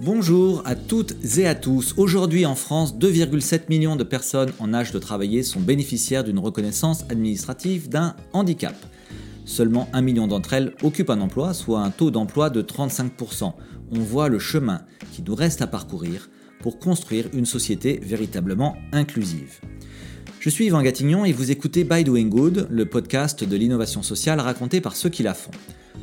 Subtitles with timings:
[0.00, 1.94] Bonjour à toutes et à tous.
[1.96, 7.04] Aujourd'hui en France, 2,7 millions de personnes en âge de travailler sont bénéficiaires d'une reconnaissance
[7.08, 8.74] administrative d'un handicap.
[9.44, 13.52] Seulement 1 million d'entre elles occupent un emploi, soit un taux d'emploi de 35%.
[13.92, 16.28] On voit le chemin qui nous reste à parcourir
[16.60, 19.60] pour construire une société véritablement inclusive.
[20.40, 24.40] Je suis Yvan Gatignon et vous écoutez By Doing Good, le podcast de l'innovation sociale
[24.40, 25.50] raconté par ceux qui la font.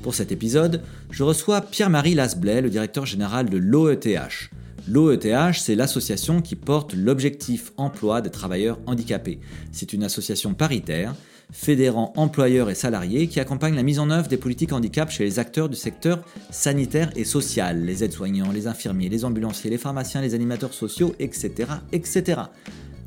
[0.03, 4.49] Pour cet épisode, je reçois Pierre-Marie Lasblay, le directeur général de l'OETH.
[4.88, 9.39] L'OETH, c'est l'association qui porte l'objectif emploi des travailleurs handicapés.
[9.72, 11.16] C'est une association paritaire,
[11.52, 15.40] fédérant employeurs et salariés, qui accompagne la mise en œuvre des politiques handicap chez les
[15.40, 20.34] acteurs du secteur sanitaire et social, les aides-soignants, les infirmiers, les ambulanciers, les pharmaciens, les
[20.34, 21.70] animateurs sociaux, etc.
[21.91, 22.41] etc.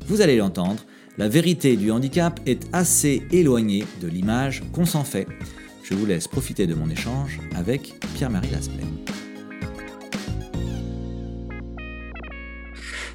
[0.07, 0.83] Vous allez l'entendre,
[1.17, 5.27] la vérité du handicap est assez éloignée de l'image qu'on s'en fait.
[5.83, 9.28] Je vous laisse profiter de mon échange avec Pierre-Marie Lasplay.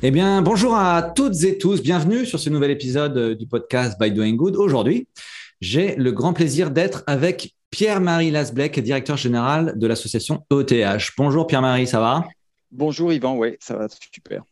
[0.02, 1.82] Eh bien, bonjour à toutes et tous.
[1.82, 4.56] Bienvenue sur ce nouvel épisode du podcast By Doing Good.
[4.56, 5.08] Aujourd'hui,
[5.60, 11.10] j'ai le grand plaisir d'être avec Pierre-Marie Lasblek, directeur général de l'association ETH.
[11.16, 12.24] Bonjour Pierre-Marie, ça va?
[12.70, 14.42] Bonjour Yvan, oui, ça va super.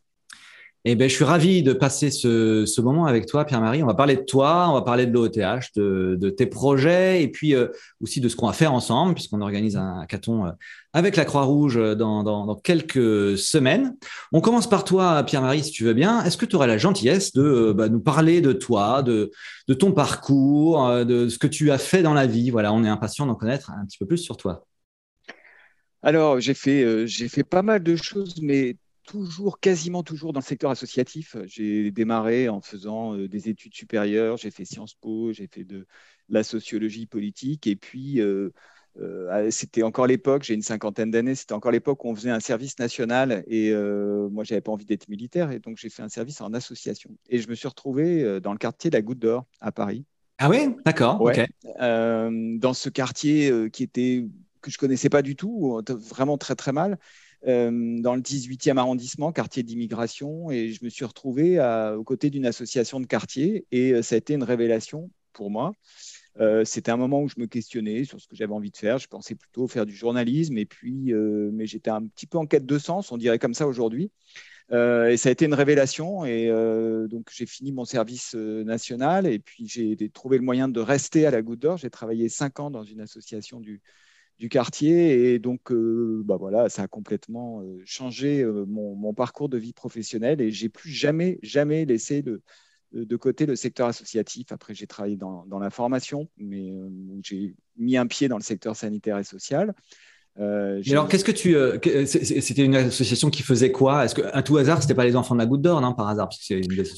[0.85, 3.85] Eh bien, je suis ravi de passer ce, moment avec toi, Pierre-Marie.
[3.85, 7.55] On va parler de toi, on va parler de l'OETH, de, tes projets et puis
[7.55, 7.69] euh,
[8.01, 10.51] aussi de ce qu'on va faire ensemble, puisqu'on organise un hackathon euh,
[10.93, 13.95] avec la Croix-Rouge euh, dans, quelques semaines.
[14.33, 16.25] On commence par toi, Pierre-Marie, si tu veux bien.
[16.25, 19.31] Est-ce que tu aurais la gentillesse de bah, nous parler de toi, de,
[19.69, 22.51] de ton parcours, de ce que tu as fait dans la vie?
[22.51, 24.67] Voilà, on est impatient d'en connaître un petit peu plus sur toi.
[26.03, 28.75] Alors, j'ai fait, j'ai fait pas mal de choses, mais
[29.07, 31.37] toujours, quasiment toujours dans le secteur associatif.
[31.47, 35.87] J'ai démarré en faisant euh, des études supérieures, j'ai fait Sciences Po, j'ai fait de
[36.29, 38.51] la sociologie politique, et puis euh,
[39.01, 42.41] euh, c'était encore l'époque, j'ai une cinquantaine d'années, c'était encore l'époque où on faisait un
[42.41, 43.75] service national, et
[44.31, 47.11] moi, j'avais pas envie d'être militaire, et donc j'ai fait un service en association.
[47.29, 50.05] Et je me suis retrouvé dans le quartier de la Goutte d'Or à Paris.
[50.39, 51.19] Ah oui, d'accord.
[51.79, 54.27] dans ce quartier qui était
[54.61, 56.99] que je connaissais pas du tout, vraiment très très mal.
[57.49, 61.59] Euh, dans le 18e arrondissement, quartier d'immigration, et je me suis retrouvé
[61.97, 65.73] aux côtés d'une association de quartier, et euh, ça a été une révélation pour moi.
[66.41, 68.99] Euh, c'était un moment où je me questionnais sur ce que j'avais envie de faire.
[68.99, 72.67] Je pensais plutôt faire du journalisme, et puis, mais j'étais un petit peu en quête
[72.67, 74.11] de sens, on dirait comme ça aujourd'hui.
[74.71, 76.25] et ça a été une révélation.
[76.25, 76.49] Et
[77.11, 81.31] donc, j'ai fini mon service national et puis j'ai trouvé le moyen de rester à
[81.31, 81.77] la Goutte d'Or.
[81.77, 83.83] J'ai travaillé cinq ans dans une association du,
[84.43, 85.35] du quartier.
[85.35, 89.73] Et donc, euh, bah voilà, ça a complètement euh, changé euh, mon, parcours de vie
[89.73, 92.43] professionnelle et j'ai plus jamais, jamais laissé de,
[93.17, 94.51] côté le secteur associatif.
[94.51, 96.75] Après, j'ai travaillé dans, la formation, mais
[97.23, 99.75] j'ai mis un pied dans le secteur sanitaire et social.
[100.41, 101.55] Euh, alors, qu'est-ce que tu.
[101.55, 104.07] Euh, c'était une association qui faisait quoi?
[104.07, 106.31] Est-ce qu'à tout hasard, c'était pas les enfants de la Goutte d'Or, non, par hasard?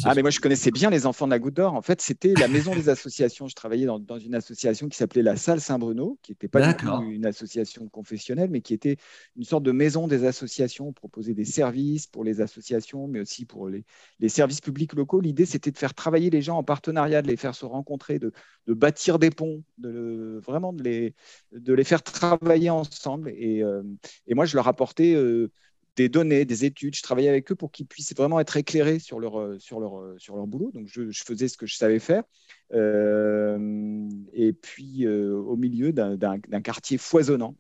[0.04, 1.74] Ah, mais moi, je connaissais bien les enfants de la Goutte d'Or.
[1.74, 3.48] En fait, c'était la maison des associations.
[3.48, 6.76] Je travaillais dans, dans une association qui s'appelait la Salle Saint-Bruno, qui n'était pas
[7.10, 8.98] une association confessionnelle, mais qui était
[9.36, 10.86] une sorte de maison des associations.
[10.86, 13.84] On proposait des services pour les associations, mais aussi pour les,
[14.20, 15.20] les services publics locaux.
[15.20, 18.32] L'idée, c'était de faire travailler les gens en partenariat, de les faire se rencontrer, de,
[18.68, 21.14] de bâtir des ponts, de, vraiment de les,
[21.50, 23.82] de les faire travailler ensemble euh,
[24.26, 25.50] et, moi, je leur apportais euh,
[25.96, 26.94] des données, des études.
[26.94, 30.14] Je travaillais avec eux pour qu'ils puissent vraiment être éclairés sur leur, euh, sur leur,
[30.18, 30.70] sur leur boulot.
[30.72, 32.24] Donc, je, faisais ce que je savais faire.
[32.72, 37.56] et puis, au milieu d'un quartier foisonnant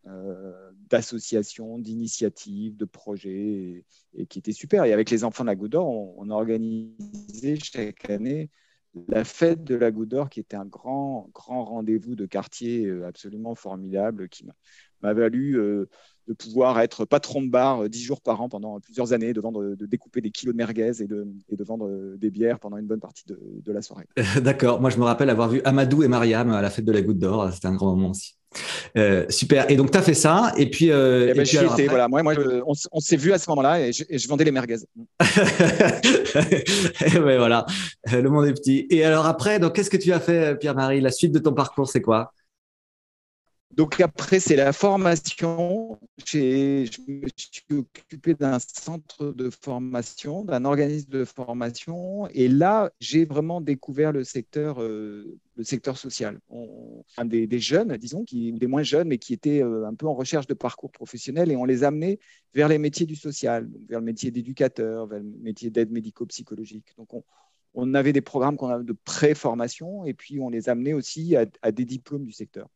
[0.90, 4.84] d'associations, d'initiatives, de projets, et, qui était super.
[4.84, 8.50] Et avec les enfants de la Goutte on, organisait chaque année
[9.08, 9.90] la fête de la
[10.30, 14.44] qui était un grand, grand rendez-vous de quartier absolument formidable, qui
[15.04, 15.88] m'a valu euh,
[16.26, 19.40] de pouvoir être patron de bar euh, dix jours par an pendant plusieurs années, de,
[19.40, 22.58] vendre, de découper des kilos de merguez et de, et de vendre euh, des bières
[22.58, 24.06] pendant une bonne partie de, de la soirée.
[24.42, 24.80] D'accord.
[24.80, 27.18] Moi, je me rappelle avoir vu Amadou et Mariam à la fête de la Goutte
[27.18, 27.52] d'Or.
[27.52, 28.34] C'était un grand moment aussi.
[29.28, 29.70] super.
[29.70, 30.54] Et donc, tu as fait ça.
[30.56, 30.90] Et puis.
[30.90, 31.44] Euh, et ben.
[31.88, 32.08] Voilà.
[32.08, 32.34] Moi, moi
[32.66, 34.76] on, s'est vu à ce moment-là et je, et je, vendais les merguez.
[37.06, 37.66] et ben, voilà.
[38.10, 38.86] Le monde est petit.
[38.88, 41.02] Et alors, après, qu'est-ce que tu as fait, Pierre-Marie?
[41.02, 42.32] La suite de ton parcours, c'est quoi?
[43.76, 45.98] Donc après, c'est la formation.
[46.24, 52.28] Je me suis occupé d'un centre de formation, d'un organisme de formation.
[52.28, 56.38] Et là, j'ai vraiment découvert le secteur, euh, le secteur social.
[57.24, 60.46] des, jeunes, disons, qui, des moins jeunes, mais qui étaient euh, un peu en recherche
[60.46, 61.50] de parcours professionnel.
[61.50, 62.18] Et on les amenait
[62.54, 66.92] vers les métiers du social, vers le métier d'éducateur, vers le métier d'aide médico-psychologique.
[66.96, 67.24] Donc on,
[67.74, 71.72] on avait des programmes qu'on a de pré-formation et puis on les amenait aussi à,
[71.72, 72.68] des diplômes du secteur.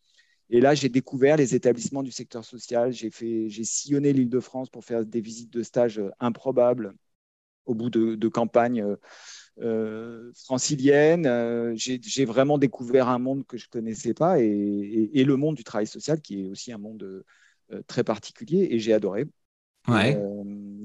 [0.51, 2.93] Et là, j'ai découvert les établissements du secteur social.
[2.93, 6.95] J'ai sillonné l'Île-de-France pour faire des visites de stage improbables
[7.67, 10.33] au bout de, de campagnes euh.
[11.27, 15.65] Euh, j'ai vraiment découvert un monde que je ne connaissais pas et, le monde du
[15.65, 17.25] travail social qui est aussi un monde
[17.73, 19.27] euh, très particulier et j'ai adoré.
[19.89, 20.17] Ouais.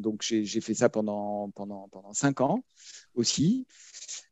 [0.03, 2.63] Donc j'ai fait ça pendant, pendant, pendant cinq ans
[3.15, 3.65] aussi.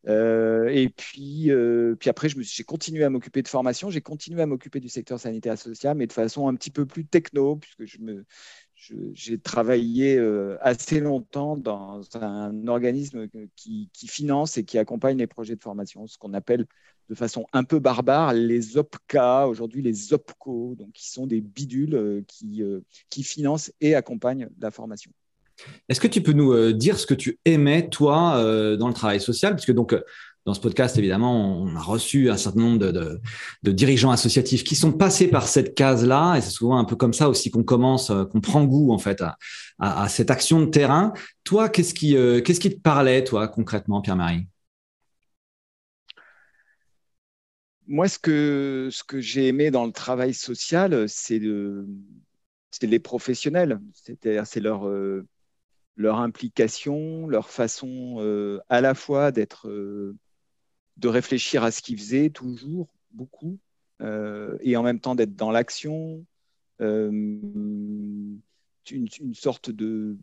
[0.08, 1.52] et puis,
[2.00, 5.58] puis après, j'ai continué à m'occuper de formation, j'ai continué à m'occuper du secteur sanitaire
[5.58, 8.26] social, mais de façon un petit peu plus techno, puisque je me,
[9.14, 15.56] j'ai travaillé euh, assez longtemps dans un organisme qui, finance et qui accompagne les projets
[15.56, 16.66] de formation, ce qu'on appelle
[17.10, 21.96] de façon un peu barbare les OPCA, aujourd'hui les OPCO, donc qui sont des bidules
[21.96, 25.12] euh, qui, euh, qui financent et accompagnent la formation.
[25.90, 28.42] Est-ce que tu peux nous dire ce que tu aimais, toi,
[28.78, 29.54] dans le travail social?
[29.54, 29.96] Parce que donc,
[30.46, 34.92] dans ce podcast, évidemment, on a reçu un certain nombre de, dirigeants associatifs qui sont
[34.92, 38.26] passés par cette case-là, et c'est souvent un peu comme ça aussi qu'on commence, euh,
[38.26, 39.24] qu'on prend goût en fait
[39.80, 41.14] à, cette action de terrain.
[41.44, 44.48] Toi, qu'est-ce qui, euh, qu'est-ce qui te parlait, toi, concrètement, Pierre-Marie?
[47.88, 51.86] Moi, ce que, ce que j'ai aimé dans le travail social, c'est de,
[52.82, 55.28] les professionnels, c'est-à-dire c'est leur, euh,
[55.96, 59.70] leur implication, leur façon à la fois d'être
[61.02, 63.60] de réfléchir à ce qu'ils faisaient toujours, beaucoup,
[64.02, 66.26] euh, et en même temps d'être dans l'action,
[66.82, 67.20] euh,
[68.92, 70.18] une, sorte de,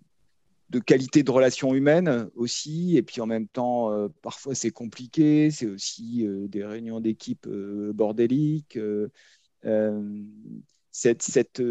[0.70, 5.50] de, qualité de relation humaine aussi, et puis en même temps, euh, parfois c'est compliqué,
[5.50, 8.78] c'est aussi des réunions d'équipe bordéliques,
[10.90, 11.62] cette, cette,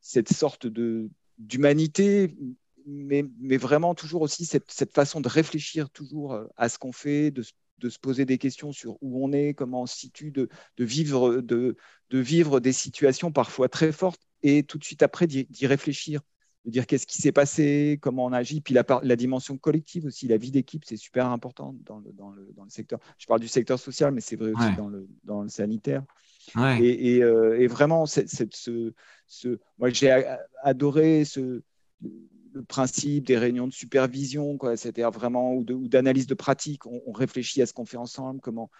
[0.00, 2.36] cette sorte de d'humanité,
[2.86, 7.30] mais, mais, vraiment toujours aussi cette, cette, façon de réfléchir toujours à ce qu'on fait,
[7.30, 7.42] de,
[7.82, 10.48] de se poser des questions sur où on est, comment on se situe, de,
[10.78, 11.76] vivre, de,
[12.10, 16.20] vivre des situations parfois très fortes et tout de suite après d'y réfléchir,
[16.64, 20.28] de dire qu'est-ce qui s'est passé, comment on agit, puis la, la dimension collective aussi,
[20.28, 23.00] la vie d'équipe, c'est super important dans le, dans, le, secteur.
[23.18, 26.04] Je parle du secteur social, mais c'est vrai aussi dans, le, dans le sanitaire.
[26.80, 30.10] Et, euh, et, vraiment, ce, ce, moi j'ai
[30.62, 31.62] adoré ce
[32.52, 36.86] le principe des réunions de supervision, c'est-à-dire vraiment, ou d'analyse de, pratique.
[36.86, 38.70] On, réfléchit à ce qu'on fait ensemble, comment,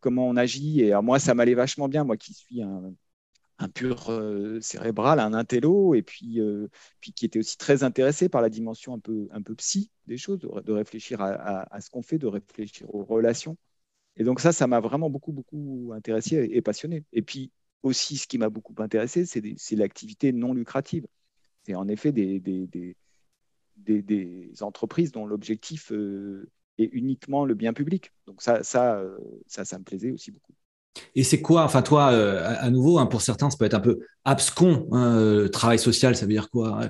[0.00, 0.82] comment on agit.
[0.82, 2.94] Et moi, ça m'allait vachement bien, moi qui suis un,
[3.74, 6.68] pur euh, cérébral, un intello, et puis, euh,
[7.00, 10.18] puis qui était aussi très intéressé par la dimension un peu, un peu psy des
[10.18, 13.56] choses, de, réfléchir à, ce qu'on fait, de réfléchir aux relations.
[14.16, 17.04] Et donc ça, ça m'a vraiment beaucoup, beaucoup intéressé et, passionné.
[17.12, 17.52] Et puis
[17.82, 21.06] aussi, ce qui m'a beaucoup intéressé, c'est l'activité non lucrative.
[21.64, 22.96] C'est en effet des,
[24.60, 26.48] entreprises dont l'objectif euh,
[26.78, 28.12] est uniquement le bien public.
[28.26, 29.16] Donc ça, ça, euh,
[29.46, 30.52] ça, ça me plaisait aussi beaucoup.
[31.16, 33.80] Et c'est quoi, enfin toi, euh, à nouveau, hein, pour certains, ça peut être un
[33.80, 36.88] peu abscon, hein, travail social, ça veut dire quoi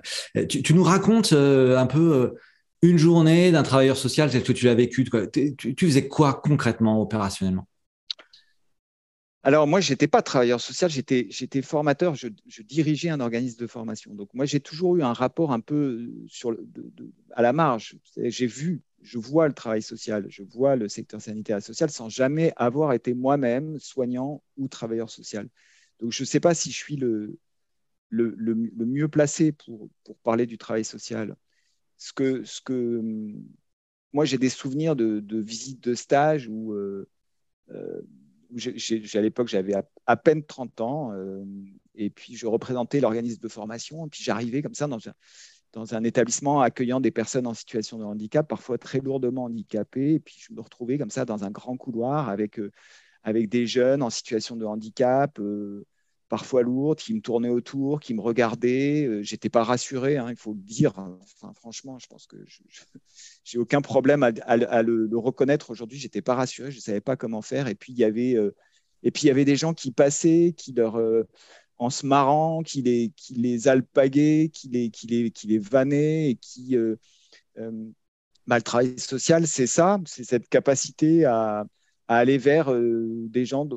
[0.48, 2.34] tu, nous racontes un peu
[2.82, 7.66] une journée d'un travailleur social, tel que tu l'as vécu, tu, faisais quoi concrètement, opérationnellement?
[9.44, 12.28] Alors moi, je n'étais pas travailleur social, j'étais formateur, je,
[12.62, 14.14] dirigeais un organisme de formation.
[14.14, 16.56] Donc moi, j'ai toujours eu un rapport un peu sur
[17.32, 17.98] à la marge.
[18.16, 22.08] J'ai vu, je vois le travail social, je vois le secteur sanitaire et social sans
[22.08, 25.50] jamais avoir été moi-même soignant ou travailleur social.
[26.00, 27.38] Donc je ne sais pas si je suis le,
[28.10, 29.90] mieux placé pour,
[30.22, 31.36] parler du travail social.
[31.98, 33.02] Ce que, que,
[34.14, 36.72] moi, j'ai des souvenirs de, visites de stage où...
[36.72, 37.06] Euh,
[39.14, 39.74] à l'époque, j'avais
[40.06, 41.44] à, peine 30 ans, euh,
[41.94, 45.12] et puis je représentais l'organisme de formation, et puis j'arrivais comme ça dans un,
[45.72, 50.20] dans un établissement accueillant des personnes en situation de handicap, parfois très lourdement handicapées, et
[50.20, 52.70] puis je me retrouvais comme ça dans un grand couloir avec, euh,
[53.22, 55.38] avec des jeunes en situation de handicap.
[55.40, 55.84] Euh,
[56.34, 59.06] parfois lourdes, qui me tournaient autour, qui me regardaient.
[59.06, 60.92] Euh, j'étais pas rassuré, hein, il faut le dire.
[61.54, 62.36] Franchement, je pense que
[63.44, 65.96] j'ai aucun problème à, le, reconnaître aujourd'hui.
[65.96, 67.68] J'étais pas rassuré, je savais pas comment faire.
[67.68, 68.52] Et puis il y avait, euh,
[69.04, 71.22] et puis il y avait des gens qui passaient, qui leur, euh,
[71.78, 76.34] en se marrant, qui les, qui les alpaguaient, qui les, qui les, qui vannaient et
[76.34, 76.76] qui
[78.48, 81.64] bah, le travail social, c'est ça, c'est cette capacité à
[82.08, 83.68] aller vers des gens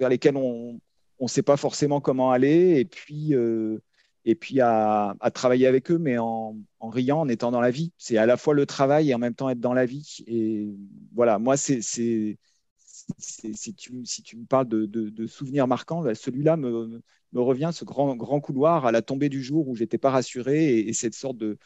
[0.00, 0.80] vers lesquels on,
[1.18, 3.78] on ne sait pas forcément comment aller, et puis, euh,
[4.60, 7.92] à, travailler avec eux, mais en, riant, en étant dans la vie.
[7.98, 10.18] C'est à la fois le travail et en même temps être dans la vie.
[10.26, 10.68] Et
[11.14, 11.80] voilà, moi, c'est,
[13.18, 17.00] si, tu, me parles de, souvenirs marquants, bah, celui-là me,
[17.34, 20.92] revient, ce grand, grand couloir à la tombée du jour où j'étais pas rassuré et,
[20.92, 21.58] cette sorte de,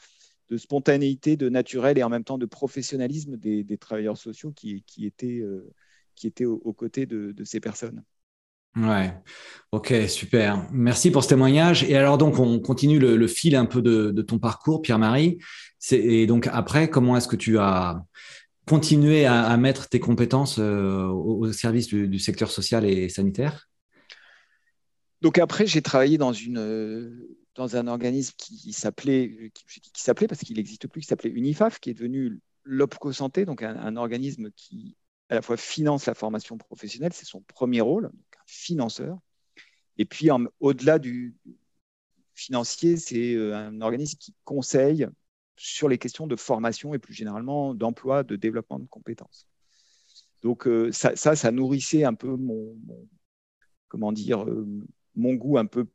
[0.57, 5.43] spontanéité, de naturel et en même temps de professionnalisme des, travailleurs sociaux qui, étaient,
[6.15, 8.03] qui étaient aux, côtés de, ces personnes.
[8.79, 9.13] Ouais,
[9.73, 10.67] ok, super.
[10.71, 11.85] Merci pour ce témoignage.
[11.85, 15.39] Et alors donc, on continue le, fil un peu de, ton parcours, Pierre-Marie.
[15.91, 18.03] Et donc après, comment est-ce que tu as
[18.67, 23.69] continué à, mettre tes compétences au, service du, secteur social et sanitaire?
[25.21, 26.33] Donc après, j'ai travaillé dans
[27.77, 31.95] un organisme qui s'appelait qui, s'appelait parce qu'il n'existe plus, qui s'appelait Unifaf, qui est
[31.95, 34.97] devenu l'OPCO Santé, donc un, organisme qui
[35.31, 38.11] à la fois finance la formation professionnelle, c'est son premier rôle,
[38.49, 39.19] financeur.
[39.99, 40.29] Et puis,
[40.61, 41.37] au-delà du
[42.35, 45.07] financier, c'est euh, un organisme qui conseille
[45.57, 49.49] sur les questions de formation et plus généralement d'emploi, de développement de compétences.
[50.43, 52.77] Donc euh, ça, ça, nourrissait un peu mon,
[53.89, 54.67] comment dire, euh,
[55.17, 55.89] mon goût un peu,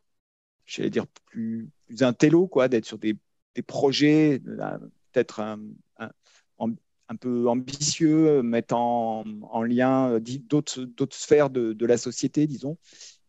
[0.66, 3.18] j'allais dire plus, plus intello, quoi, d'être sur des,
[3.56, 4.40] des projets,
[5.14, 5.62] peut-être un,
[5.98, 6.10] un
[7.16, 12.78] peu ambitieux, mettant en, lien euh, d'autres sphères de, la société, disons,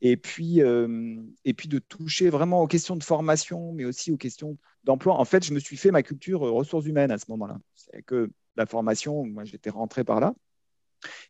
[0.00, 4.16] et puis, euh, et puis de toucher vraiment aux questions de formation, mais aussi aux
[4.16, 5.18] questions d'emploi.
[5.18, 7.58] En fait, je me suis fait ma culture euh, ressources humaines à ce moment-là.
[7.74, 10.34] C'est que la formation, moi, j'étais rentré par là.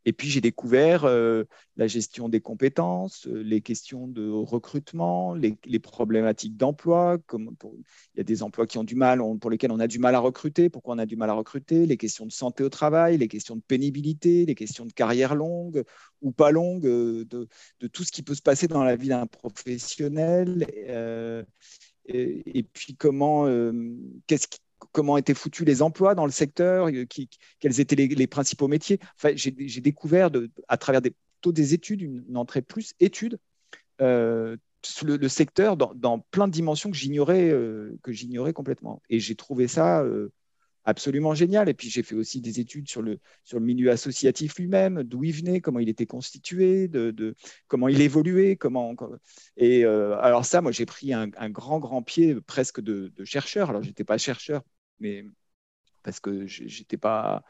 [0.05, 1.45] Et puis j'ai découvert euh,
[1.77, 7.19] la gestion des compétences, euh, les questions de recrutement, les, problématiques d'emploi.
[7.33, 10.15] Il y a des emplois qui ont du mal, pour lesquels on a du mal
[10.15, 10.71] à recruter.
[10.71, 11.87] Pourquoi on a du mal à recruter?
[11.87, 15.85] Les questions de santé au travail, les questions de pénibilité, les questions de carrière longue
[16.23, 17.49] ou pas longue, euh, de,
[17.89, 20.67] tout ce qui peut se passer dans la vie d'un professionnel.
[22.07, 23.47] et, puis comment,
[24.27, 24.59] qu'est-ce qui
[24.93, 27.05] comment étaient foutus les emplois dans le secteur, euh,
[27.61, 28.99] quels étaient les, principaux métiers.
[29.17, 30.31] Enfin, j'ai découvert
[30.69, 33.39] à travers des, plutôt des études, une, entrée plus études,
[34.01, 34.57] euh,
[35.03, 39.03] le, secteur dans, plein de dimensions que j'ignorais euh, que j'ignorais complètement.
[39.09, 40.05] Et j'ai trouvé ça
[40.85, 41.71] absolument génial.
[41.71, 45.25] Et puis j'ai fait aussi des études sur le, sur le milieu associatif lui-même, d'où
[45.25, 47.35] il venait, comment il était constitué, de,
[47.67, 48.57] comment il évoluait.
[48.57, 48.95] Comment,
[49.57, 53.71] et alors ça, moi j'ai pris un, grand, grand pied presque de, de chercheur.
[53.71, 54.63] Alors j'étais pas chercheur
[55.01, 55.25] mais
[56.03, 57.43] parce que je n'étais pas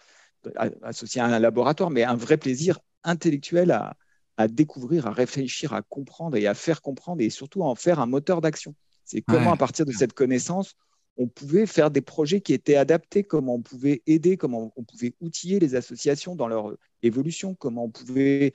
[0.82, 6.36] associé à un laboratoire, mais un vrai plaisir intellectuel à, découvrir, à réfléchir, à comprendre
[6.36, 8.74] et à faire comprendre et surtout à en faire un moteur d'action.
[9.04, 10.74] C'est comment, à partir de cette connaissance,
[11.16, 15.14] on pouvait faire des projets qui étaient adaptés, comment on pouvait aider, comment on pouvait
[15.20, 18.54] outiller les associations dans leur évolution, comment on pouvait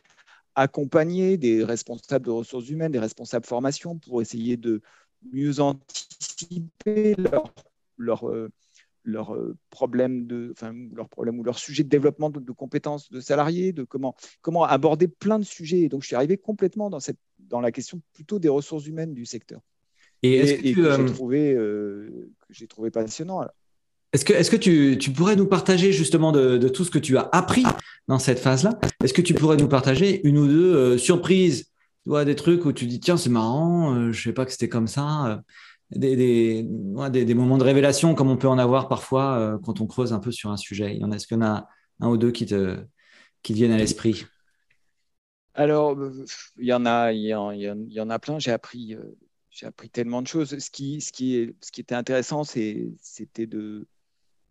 [0.55, 4.81] accompagner des responsables de ressources humaines, des responsables de formation pour essayer de
[5.31, 7.53] mieux anticiper leur,
[7.97, 8.25] leur,
[9.07, 13.71] euh, leurs euh, problèmes de, enfin, ou leur sujet de développement de, compétences de salariés,
[13.73, 15.81] de comment, comment aborder plein de sujets.
[15.81, 19.13] Et donc, je suis arrivé complètement dans, cette, dans la question plutôt des ressources humaines
[19.13, 19.61] du secteur.
[20.21, 22.29] Et, que, j'ai euh, trouvé, euh,
[22.67, 23.45] trouvé passionnant.
[24.11, 26.99] Est-ce que, est que tu, tu, pourrais nous partager justement de, de, tout ce que
[26.99, 27.63] tu as appris
[28.07, 28.77] dans cette phase-là?
[29.03, 31.67] Est-ce que tu pourrais nous partager une ou deux surprises?
[32.05, 34.69] Tu des trucs où tu dis tiens c'est marrant, je ne savais pas que c'était
[34.69, 35.43] comme ça
[35.91, 39.87] des, des, des, moments de révélation comme on peut en avoir parfois euh, quand on
[39.87, 41.67] creuse un peu sur un sujet Il y en a, Est-ce qu'il y en a
[41.99, 42.83] un ou deux qui te,
[43.41, 44.25] qui viennent à l'esprit?
[45.55, 45.97] Alors,
[46.57, 48.39] il y en a, il y en, il y en a plein.
[48.39, 49.17] J'ai appris, euh,
[49.49, 50.57] j'ai appris tellement de choses.
[50.57, 53.87] Ce qui, ce qui, est, ce qui était intéressant, c'était de,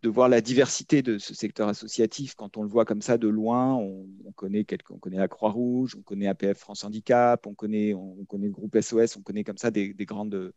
[0.03, 2.35] de voir la diversité de ce secteur associatif.
[2.35, 6.01] Quand on le voit comme ça de loin, on, connaît, on connaît la Croix-Rouge, on
[6.01, 9.71] connaît APF France Handicap, on connaît, on, connaît le groupe SOS, on connaît comme ça
[9.71, 10.53] des, des grandes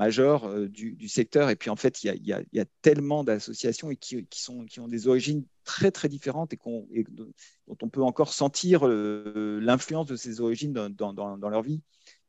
[0.00, 1.50] majeur euh, du, secteur.
[1.50, 5.44] Et puis en fait, il y a, tellement d'associations qui, sont, qui ont des origines
[5.64, 6.58] très très différentes et,
[7.10, 11.82] dont on peut encore sentir euh, l'influence de ces origines dans, leur vie.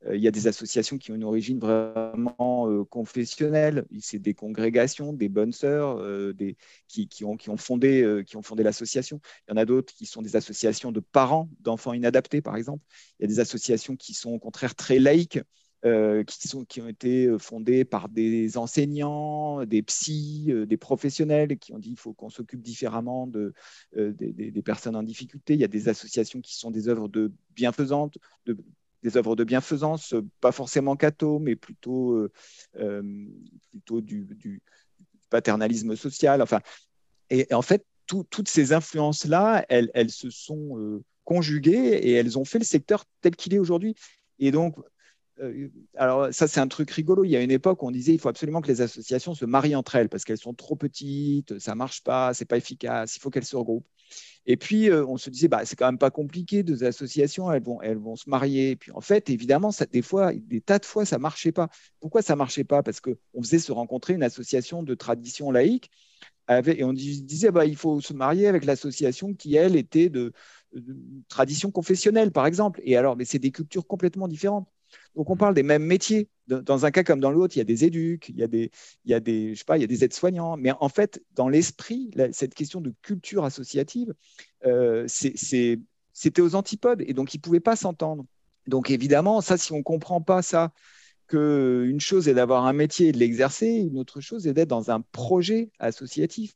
[0.04, 3.86] Euh, il y a des associations qui ont une origine vraiment confessionnelle.
[4.00, 5.96] C'est des congrégations, des bonnes sœurs
[6.34, 9.18] des, qui, ont, qui, ont, fondé, qui ont fondé l'association.
[9.48, 12.84] Il y en a d'autres qui sont des associations de parents d'enfants inadaptés, par exemple.
[13.18, 15.40] Il y a des associations qui sont au contraire très laïques.
[15.84, 20.76] Euh, qui, sont, qui ont été euh, fondées par des enseignants, des psys, euh, des
[20.76, 23.52] professionnels qui ont dit qu'il faut qu'on s'occupe différemment de,
[23.96, 25.54] des, personnes en difficulté.
[25.54, 27.32] Il y a des associations qui sont des œuvres de
[29.02, 32.28] des œuvres de bienfaisance, pas forcément catho, mais plutôt,
[32.72, 34.62] plutôt du,
[35.30, 36.42] paternalisme social.
[36.42, 36.60] Enfin,
[37.28, 42.60] et, en fait, toutes ces influences-là, elles, elles, se sont conjuguées et elles ont fait
[42.60, 43.96] le secteur tel qu'il est aujourd'hui.
[44.38, 44.76] Et donc,
[45.96, 47.24] alors ça c'est un truc rigolo.
[47.24, 49.44] Il y a une époque où on disait il faut absolument que les associations se
[49.44, 53.20] marient entre elles parce qu'elles sont trop petites, ça marche pas, c'est pas efficace, il
[53.20, 53.86] faut qu'elles se regroupent.
[54.44, 57.62] Et puis, euh, on se disait, bah, c'est quand même pas compliqué, deux associations, elles
[57.62, 58.70] vont, elles vont se marier.
[58.72, 61.68] Et puis, en fait, évidemment, des fois, des tas de fois, ça marchait pas.
[62.00, 62.82] Pourquoi ça marchait pas?
[62.82, 65.90] Parce qu'on faisait se rencontrer une association de tradition laïque
[66.48, 70.32] et on disait, bah, il faut se marier avec l'association qui, elle, était de,
[71.28, 72.80] tradition confessionnelle, par exemple.
[72.84, 74.68] Et alors, mais c'est des cultures complètement différentes.
[75.16, 76.28] Donc, on parle des mêmes métiers.
[76.48, 78.70] Dans un cas comme dans l'autre, il y a des éduques, il y a des,
[79.04, 80.56] il y a des, je sais pas, il y a des aides-soignants.
[80.56, 84.12] Mais en fait, dans l'esprit, cette question de culture associative,
[84.66, 88.26] euh, c'était aux antipodes et donc ils ne pouvaient pas s'entendre.
[88.66, 90.72] Donc évidemment, ça, si on ne comprend pas ça,
[91.28, 94.90] qu'une chose est d'avoir un métier et de l'exercer, une autre chose est d'être dans
[94.90, 96.54] un projet associatif.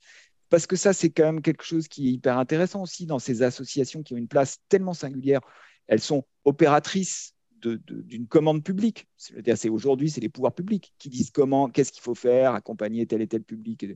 [0.48, 3.42] Parce que ça, c'est quand même quelque chose qui est hyper intéressant aussi dans ces
[3.42, 5.40] associations qui ont une place tellement singulière.
[5.86, 9.08] Elles sont opératrices d'une commande publique.
[9.16, 13.22] C'est aujourd'hui, c'est les pouvoirs publics qui disent comment, qu'est-ce qu'il faut faire, accompagner tel
[13.22, 13.86] et tel public.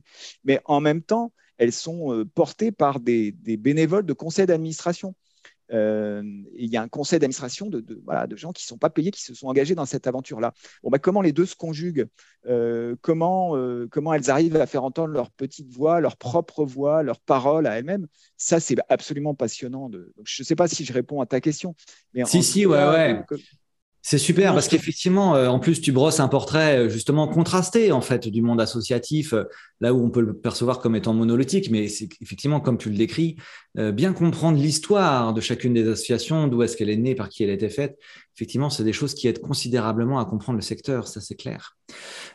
[0.43, 5.15] Mais en même temps, elles sont euh, portées par des, bénévoles de conseil d'administration.
[5.71, 6.21] Euh,
[6.55, 9.11] il y a un conseil d'administration de, voilà, de, gens qui ne sont pas payés,
[9.11, 10.53] qui se sont engagés dans cette aventure-là.
[10.83, 12.07] Bon, bah, comment les deux se conjuguent?
[12.47, 17.03] Euh, comment, euh, comment elles arrivent à faire entendre leur petite voix, leur propre voix,
[17.03, 18.07] leurs paroles à elles-mêmes?
[18.37, 19.89] Ça, c'est absolument passionnant.
[19.89, 20.13] De...
[20.23, 21.75] je ne sais pas si je réponds à ta question.
[22.13, 23.23] Mais si, si, ouais, ouais.
[24.03, 28.01] C'est super parce qu'effectivement, euh, en plus, tu brosses un portrait euh, justement contrasté en
[28.01, 29.43] fait du monde associatif, euh,
[29.79, 32.97] là où on peut le percevoir comme étant monolithique, mais c'est effectivement comme tu le
[32.97, 33.35] décris,
[33.75, 37.49] bien comprendre l'histoire de chacune des associations, d'où est-ce qu'elle est née, par qui elle
[37.49, 37.97] a été faite.
[38.35, 41.77] Effectivement, c'est des choses qui aident considérablement à comprendre le secteur, ça c'est clair.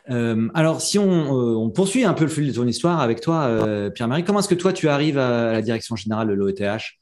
[0.07, 4.39] alors, si on, poursuit un peu le fil de ton histoire avec toi, Pierre-Marie, comment
[4.39, 6.97] est-ce que toi tu arrives à la direction générale de l'OETH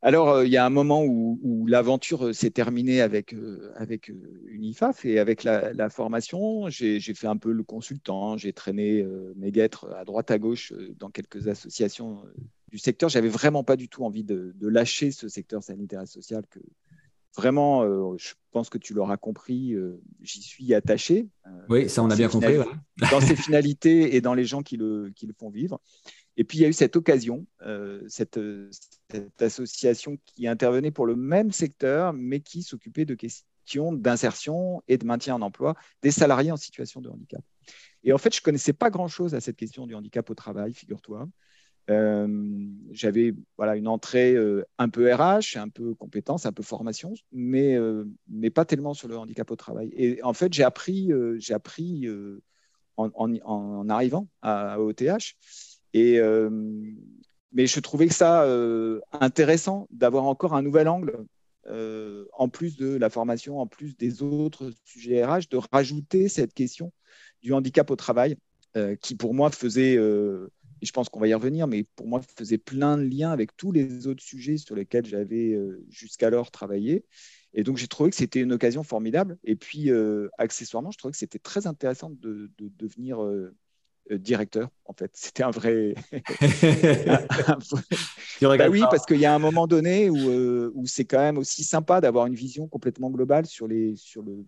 [0.00, 4.12] alors, euh, il y a un moment où, l'aventure euh, s'est terminée avec, euh, avec
[4.46, 6.68] Unifaf et avec la, formation.
[6.68, 9.04] J'ai fait un peu le consultant, j'ai traîné
[9.36, 12.22] mes guêtres à droite à gauche dans quelques associations
[12.70, 13.08] du secteur.
[13.08, 16.60] J'avais vraiment pas du tout envie de, lâcher ce secteur sanitaire et social que
[17.36, 17.82] vraiment,
[18.16, 19.74] je pense que tu l'auras compris,
[20.20, 21.28] j'y suis attaché.
[21.68, 22.58] oui, ça on a bien compris.
[23.10, 25.80] Dans ses finalités et dans les gens qui le, qui le font vivre.
[26.38, 28.38] Et puis, il y a eu cette occasion, euh, cette,
[29.40, 35.04] association qui intervenait pour le même secteur, mais qui s'occupait de questions d'insertion et de
[35.04, 37.42] maintien en emploi des salariés en situation de handicap.
[38.04, 40.72] Et en fait, je ne connaissais pas grand-chose à cette question du handicap au travail,
[40.72, 41.28] figure-toi.
[41.90, 47.14] Euh, j'avais voilà, une entrée euh, un peu RH, un peu compétence, un peu formation,
[47.32, 47.76] mais,
[48.28, 49.90] mais pas tellement sur le handicap au travail.
[49.92, 52.08] Et en fait, j'ai appris, j'ai appris
[52.96, 53.10] en,
[53.42, 55.34] en, arrivant à OTH
[55.96, 56.50] euh,
[57.52, 61.24] mais je trouvais ça euh, intéressant d'avoir encore un nouvel angle,
[61.66, 66.54] euh, en plus de la formation, en plus des autres sujets RH, de rajouter cette
[66.54, 66.92] question
[67.42, 68.36] du handicap au travail,
[69.00, 72.58] qui pour moi faisait, et je pense qu'on va y revenir, mais pour moi faisait
[72.58, 77.04] plein de liens avec tous les autres sujets sur lesquels j'avais jusqu'alors travaillé.
[77.54, 79.36] Et donc, j'ai trouvé que c'était une occasion formidable.
[79.42, 79.90] Et puis,
[80.38, 83.52] accessoirement, je trouvais que c'était très intéressant de, de devenir euh,
[84.16, 85.10] directeur, en fait.
[85.14, 85.94] C'était un vrai.
[88.40, 91.38] bah oui, parce qu'il y a un moment donné où, euh, où c'est quand même
[91.38, 94.44] aussi sympa d'avoir une vision complètement globale sur, les, sur le,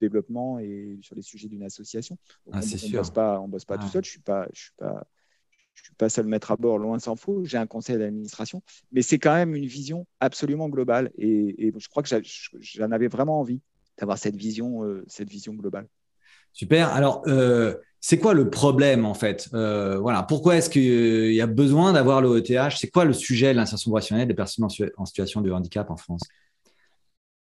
[0.00, 2.18] développement et sur les sujets d'une association.
[2.52, 4.04] ah, on ne bosse pas, on bosse pas tout seul.
[4.04, 5.06] Je suis pas, je suis pas,
[5.74, 7.44] je suis pas seul maître à bord, loin s'en faut.
[7.44, 11.10] J'ai un conseil d'administration, mais c'est quand même une vision absolument globale.
[11.16, 12.08] Et, je crois que
[12.60, 13.60] j'en avais vraiment envie
[13.98, 15.88] d'avoir cette vision, euh, cette vision globale.
[16.52, 16.92] Super.
[16.92, 17.22] Alors,
[18.00, 19.48] c'est quoi le problème en fait?
[19.54, 23.56] Euh, Voilà, pourquoi est-ce qu'il y a besoin d'avoir le C'est quoi le sujet de
[23.58, 26.22] l'insertion professionnelle des personnes en, situation de handicap en France?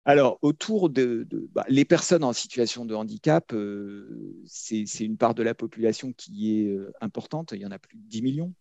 [0.06, 5.44] Alors, autour de, bah, les personnes en situation de handicap, euh, c'est une part de
[5.44, 7.52] la population qui est euh, importante.
[7.54, 8.54] Il y en a plus de 10 millions.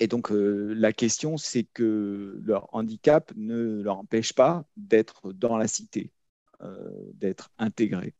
[0.00, 5.66] Et donc, la question, c'est que leur handicap ne leur empêche pas d'être dans la
[5.66, 6.12] cité,
[7.14, 8.14] d'être intégrés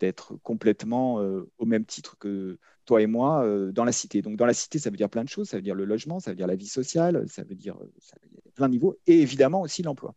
[0.00, 4.22] d'être complètement euh, au même titre que toi et moi euh, dans la cité.
[4.22, 6.20] Donc dans la cité, ça veut dire plein de choses, ça veut dire le logement,
[6.20, 9.62] ça veut dire la vie sociale, ça veut dire, dire plein de niveaux, et évidemment
[9.62, 10.14] aussi l'emploi.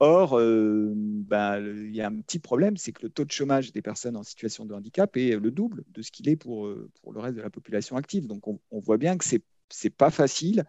[0.00, 3.72] Or, euh, bah, il y a un petit problème, c'est que le taux de chômage
[3.72, 6.68] des personnes en situation de handicap est le double de ce qu'il est pour,
[7.00, 8.26] pour le reste de la population active.
[8.26, 10.64] Donc on, voit bien que ce n'est pas facile,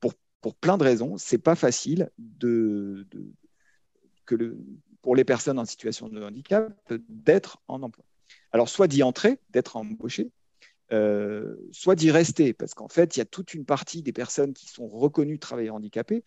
[0.00, 3.32] pour, pour plein de raisons, c'est pas facile de, de
[4.26, 4.58] que le,
[5.02, 6.72] pour les personnes en situation de handicap
[7.08, 8.04] d'être en emploi.
[8.52, 10.30] Alors, soit d'y entrer, d'être embauché,
[10.92, 14.52] euh, soit d'y rester, parce qu'en fait, il y a toute une partie des personnes
[14.52, 16.24] qui sont reconnues travailleurs handicapés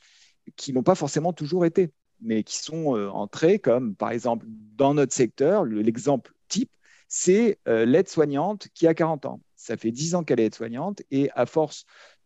[0.56, 4.94] qui n'ont pas forcément toujours été, mais qui sont euh, entrées, comme par exemple dans
[4.94, 6.72] notre secteur, l'exemple type,
[7.08, 9.42] c'est euh, l'aide-soignante qui a 40 ans.
[9.56, 11.86] Ça fait 10 ans qu'elle est aide-soignante et à force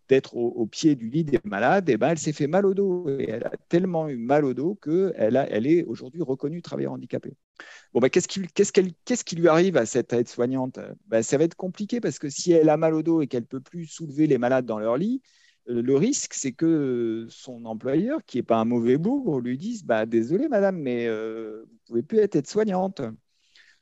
[0.10, 2.74] d'être au, pied du lit des malades, et eh ben, elle s'est fait mal au
[2.74, 3.08] dos.
[3.19, 7.36] Et elle a tellement eu mal au dos qu'elle elle est aujourd'hui reconnue travailleur handicapé.
[7.93, 10.80] Bon, ben, qu'est-ce, qui, qu'est-ce, qu'est-ce qui lui arrive à cette aide-soignante?
[11.08, 13.43] Ben, Ça va être compliqué parce que si elle a mal au dos et qu'elle
[13.43, 15.22] ne peut plus soulever les malades dans leur lit,
[15.69, 19.84] euh, le risque, c'est que son employeur, qui n'est pas un mauvais bougre, lui dise
[19.86, 23.02] bah, Désolé, madame, mais euh, vous ne pouvez plus être aide-soignante.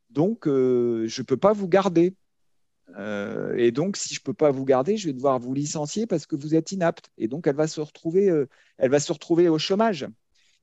[0.09, 2.15] Donc, euh, je ne peux pas vous garder.
[2.95, 6.25] Et donc, si je ne peux pas vous garder, je vais devoir vous licencier parce
[6.25, 7.09] que vous êtes inapte.
[7.17, 8.31] Et donc, elle va se retrouver,
[8.77, 10.07] elle va se retrouver au chômage.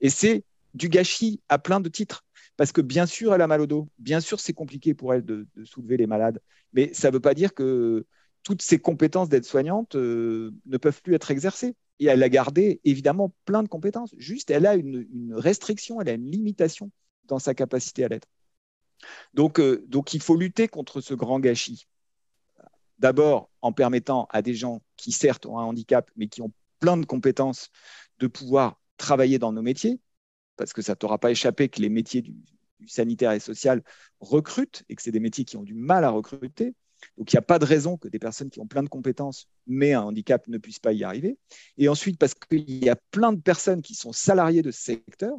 [0.00, 2.24] Et c'est du gâchis à plein de titres.
[2.56, 3.88] Parce que bien sûr, elle a mal au dos.
[3.98, 6.40] Bien sûr, c'est compliqué pour elle de, soulever les malades.
[6.72, 8.06] Mais ça ne veut pas dire que
[8.42, 11.74] toutes ses compétences d'aide-soignante euh, ne peuvent plus être exercées.
[12.00, 14.14] Et elle a gardé évidemment plein de compétences.
[14.18, 16.90] Juste, elle a une, restriction, elle a une limitation
[17.24, 18.28] dans sa capacité à l'être.
[19.32, 21.86] Donc, euh, donc, il faut lutter contre ce grand gâchis.
[22.98, 26.96] D'abord, en permettant à des gens qui, certes, ont un handicap, mais qui ont plein
[26.96, 27.70] de compétences,
[28.18, 30.00] de pouvoir travailler dans nos métiers,
[30.56, 32.34] parce que ça ne t'aura pas échappé que les métiers du
[32.86, 33.82] sanitaire et social
[34.20, 36.74] recrutent et que c'est des métiers qui ont du mal à recruter.
[37.18, 39.48] Donc, il n'y a pas de raison que des personnes qui ont plein de compétences,
[39.66, 41.38] mais un handicap, ne puissent pas y arriver.
[41.76, 45.36] Et ensuite, parce qu'il y a plein de personnes qui sont salariées de ce secteur,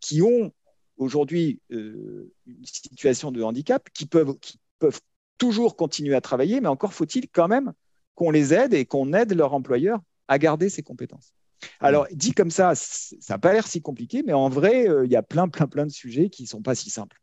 [0.00, 0.52] qui ont
[0.96, 5.00] aujourd'hui euh, une situation de handicap, qui peuvent, qui peuvent
[5.38, 7.72] toujours continuer à travailler, mais encore faut-il quand même
[8.14, 11.32] qu'on les aide et qu'on aide leur employeur à garder ces compétences.
[11.80, 15.10] Alors, dit comme ça, ça n'a pas l'air si compliqué, mais en vrai, euh, il
[15.10, 17.20] y a plein, plein, plein de sujets qui ne sont pas si simples.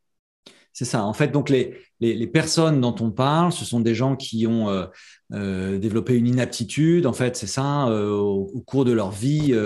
[0.74, 1.06] C'est ça.
[1.06, 4.70] En fait, donc les, les, personnes dont on parle, ce sont des gens qui ont
[4.70, 4.88] euh,
[5.32, 9.58] euh, développé une inaptitude, en fait, c'est ça, au, cours de leur vie,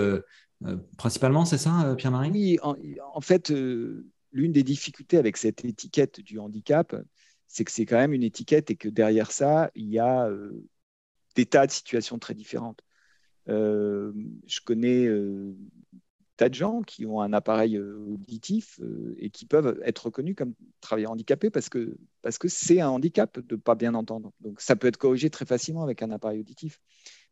[0.96, 2.30] principalement, c'est ça, Pierre-Marie?
[2.32, 6.94] Oui, en, fait, l'une des difficultés avec cette étiquette du handicap,
[7.52, 10.30] c'est que c'est quand même une étiquette et que derrière ça, il y a
[11.34, 12.80] des tas de situations très différentes.
[13.46, 15.08] je connais
[16.40, 20.34] tas de gens qui ont un appareil euh, auditif euh, et qui peuvent être reconnus
[20.34, 24.32] comme travailleurs handicapés parce que parce que c'est un handicap de pas bien entendre.
[24.40, 26.80] Donc ça peut être corrigé très facilement avec un appareil auditif.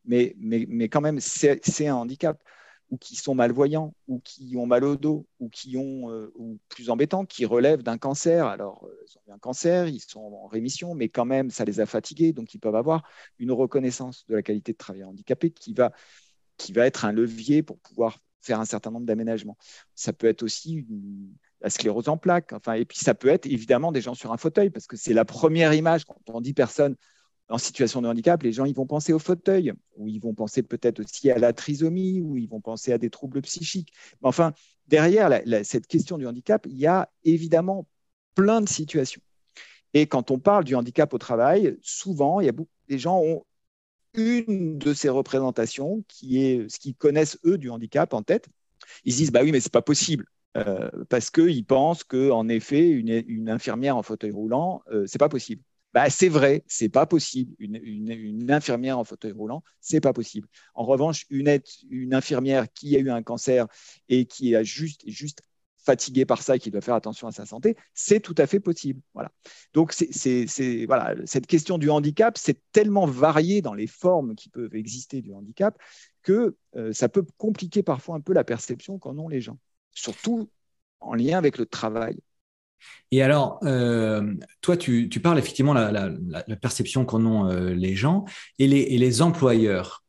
[0.05, 2.43] Mais, mais, mais quand même, c'est un handicap
[2.91, 6.59] ou qui sont malvoyants, ou qui ont mal au dos, ou qui ont, euh, ou
[6.69, 8.47] plus embêtant, qui relèvent d'un cancer.
[8.47, 11.81] Alors, ils ont eu un cancer, ils sont en rémission, mais quand même, ça les
[11.81, 13.03] a fatigués, donc ils peuvent avoir
[13.39, 15.93] une reconnaissance de la qualité de travail handicapé qui va,
[16.57, 19.59] qui va être un levier pour pouvoir faire un certain nombre d'aménagements.
[19.95, 20.87] Ça peut être aussi
[21.61, 22.53] la sclérose en plaques.
[22.53, 25.15] Enfin, et puis ça peut être évidemment des gens sur un fauteuil, parce que c'est
[25.15, 26.97] la première image quand on dit personne
[27.49, 30.63] en situation de handicap, les gens ils vont penser au fauteuil, ou ils vont penser
[30.63, 33.93] peut-être aussi à la trisomie, ou ils vont penser à des troubles psychiques.
[34.23, 34.53] Mais enfin,
[34.87, 35.31] derrière
[35.65, 37.87] cette question du handicap, il y a évidemment
[38.35, 39.23] plein de situations.
[39.95, 43.19] Et quand on parle du handicap au travail, souvent, il y a beaucoup, les gens
[43.19, 43.45] ont
[44.15, 48.49] une de ces représentations qui est ce qu'ils connaissent eux du handicap en tête.
[49.05, 52.49] Ils se disent bah oui mais c'est pas possible euh, parce qu'ils pensent que en
[52.49, 55.63] effet une, infirmière en fauteuil roulant euh, c'est pas possible.
[55.95, 57.55] Bah, c'est vrai, c'est pas possible.
[57.59, 60.49] Une, infirmière en fauteuil roulant, c'est pas possible.
[60.75, 61.49] En revanche, une,
[62.15, 63.67] infirmière qui a eu un cancer
[64.09, 65.43] et qui a juste, juste
[65.79, 68.61] fatigué par ça et qui doit faire attention à sa santé, c'est tout à fait
[68.61, 69.01] possible.
[69.15, 69.33] Voilà.
[69.73, 74.75] Donc, c'est, voilà, cette question du handicap, c'est tellement varié dans les formes qui peuvent
[74.75, 75.79] exister du handicap
[76.23, 79.59] que euh, ça peut compliquer parfois un peu la perception qu'en ont les gens,
[79.93, 80.51] surtout
[81.01, 82.19] en lien avec le travail.
[83.11, 88.25] Et alors, euh, toi, tu, parles effectivement de la, perception qu'en ont euh, les gens
[88.59, 90.05] et les, et les employeurs.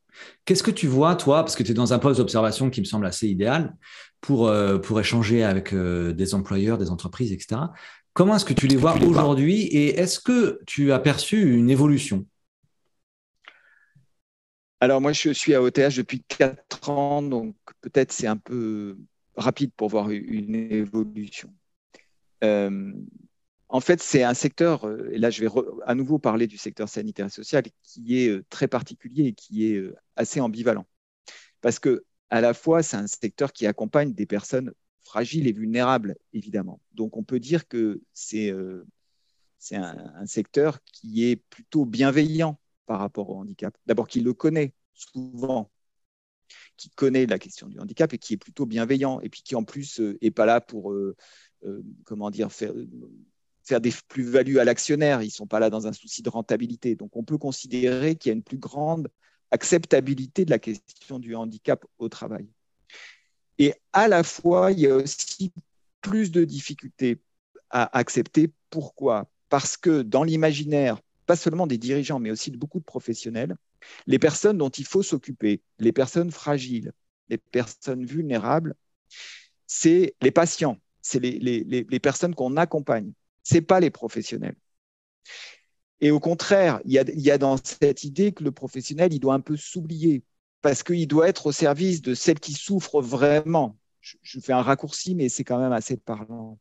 [0.46, 2.86] Qu'est-ce que tu vois, toi, parce que tu es dans un poste d'observation qui me
[2.86, 3.76] semble assez idéal,
[4.22, 7.62] pour, euh, pour échanger avec des employeurs, des entreprises, etc.
[8.14, 12.26] Comment est-ce que tu les vois aujourd'hui et est-ce que tu as perçu une évolution?
[14.82, 18.98] Alors moi, je suis à OTH depuis 4 ans, donc peut-être c'est un peu
[19.36, 21.54] rapide pour voir une évolution.
[22.44, 22.94] Euh,
[23.68, 25.50] en fait, c'est un secteur, et là je vais
[25.86, 29.84] à nouveau parler du secteur sanitaire et social, qui est très particulier et qui est
[30.16, 30.88] assez ambivalent.
[31.62, 34.74] Parce que à la fois, c'est un secteur qui accompagne des personnes
[35.04, 36.80] fragiles et vulnérables, évidemment.
[36.94, 38.86] Donc, on peut dire que c'est euh,
[39.72, 43.76] un, secteur qui est plutôt bienveillant par rapport au handicap.
[43.88, 45.72] D'abord, qui le connaît souvent,
[46.78, 49.64] qui connaît la question du handicap et qui est plutôt bienveillant, et puis qui en
[49.64, 51.16] plus n'est euh, pas là pour, euh,
[52.06, 52.74] comment dire, faire,
[53.64, 55.22] faire des plus-values à l'actionnaire.
[55.22, 56.96] Ils ne sont pas là dans un souci de rentabilité.
[56.96, 59.10] Donc, on peut considérer qu'il y a une plus grande
[59.52, 62.48] acceptabilité de la question du handicap au travail.
[63.58, 65.52] Et à la fois, il y a aussi
[66.02, 67.20] plus de difficultés
[67.70, 68.52] à accepter.
[68.70, 69.30] Pourquoi?
[69.50, 73.56] Parce que dans l'imaginaire, pas seulement des dirigeants, mais aussi de beaucoup de professionnels,
[74.08, 76.92] Les personnes dont il faut s'occuper, les personnes fragiles,
[77.30, 78.76] les personnes vulnérables,
[79.68, 80.78] c'est les patients,
[81.10, 83.12] c'est les, personnes qu'on accompagne,
[83.44, 84.56] ce n'est pas les professionnels.
[86.02, 89.14] Et au contraire, il y, a, il y, a, dans cette idée que le professionnel,
[89.14, 90.24] il doit un peu s'oublier
[90.62, 93.78] parce qu'il doit être au service de celles qui souffrent vraiment.
[94.00, 96.58] Je, je fais un raccourci, mais c'est quand même assez parlant.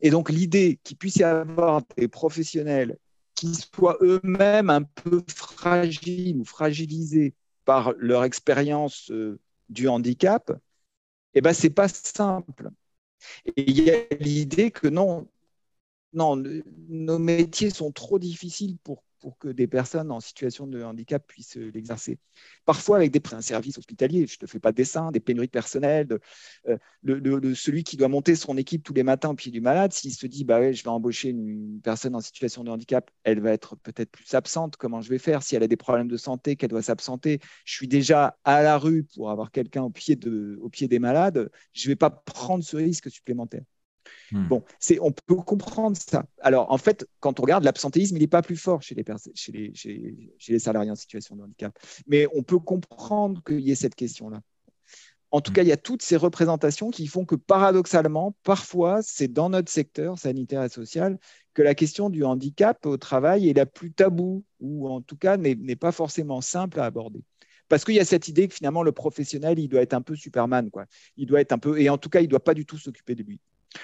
[0.00, 2.98] Et donc l'idée qu'il puisse y avoir des professionnels
[3.34, 9.38] qui soient eux-mêmes un peu fragiles ou fragilisés par leur expérience euh,
[9.68, 10.52] du handicap,
[11.34, 12.70] eh ben, ce n'est pas simple.
[13.46, 15.28] Et il y a l'idée que non,
[16.12, 16.36] non,
[16.88, 21.56] nos métiers sont trop difficiles pour pour que des personnes en situation de handicap puissent
[21.56, 22.18] euh, l'exercer.
[22.64, 25.48] Parfois avec des un service hospitalier, je ne te fais pas de dessin, des pénuries
[25.48, 26.20] de
[26.68, 30.14] euh, celui qui doit monter son équipe tous les matins au pied du malade, s'il
[30.14, 33.76] se dit bah je vais embaucher une, personne en situation de handicap, elle va être
[33.76, 35.42] peut-être plus absente, comment je vais faire?
[35.42, 38.78] Si elle a des problèmes de santé, qu'elle doit s'absenter, je suis déjà à la
[38.78, 43.10] rue pour avoir quelqu'un au pied des malades, je ne vais pas prendre ce risque
[43.10, 43.62] supplémentaire.
[44.32, 44.48] Hmm.
[44.48, 46.26] Bon, c'est, on peut comprendre ça.
[46.40, 49.52] Alors, en fait, quand on regarde, l'absentéisme, il n'est pas plus fort chez les, chez,
[49.52, 51.78] les, chez, les, salariés en situation de handicap.
[52.06, 54.40] Mais on peut comprendre qu'il y ait cette question-là.
[55.30, 55.54] En tout hmm.
[55.54, 59.70] cas, il y a toutes ces représentations qui font que paradoxalement, parfois, c'est dans notre
[59.70, 61.18] secteur sanitaire et social
[61.58, 65.36] que la question du handicap au travail est la plus taboue, ou en tout cas
[65.36, 67.24] n'est, pas forcément simple à aborder.
[67.68, 70.14] Parce qu'il y a cette idée que finalement, le professionnel, il doit être un peu
[70.14, 70.70] Superman.
[70.70, 70.86] Quoi.
[71.16, 72.78] Il doit être un peu, et en tout cas, il ne doit pas du tout
[72.78, 73.40] s'occuper de lui.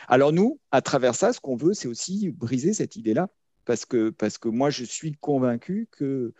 [0.09, 3.29] Alors nous, à travers ça, ce qu'on veut, c'est aussi briser cette idée-là,
[3.65, 6.33] parce que, parce que moi, je suis convaincu que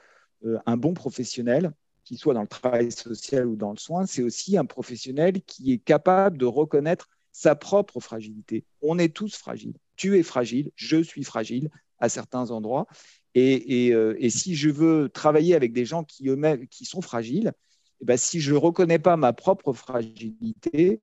[0.45, 1.73] euh, un bon professionnel,
[2.05, 5.73] qu'il soit dans le travail social ou dans le soin, c'est aussi un professionnel qui
[5.73, 8.65] est capable de reconnaître sa propre fragilité.
[8.83, 9.75] On est tous fragiles.
[9.97, 12.87] Tu es fragile, je suis fragile à certains endroits.
[13.35, 17.53] Et, euh, si je veux travailler avec des gens qui eux-mêmes qui sont fragiles,
[18.01, 21.01] eh ben, si je ne reconnais pas ma propre fragilité,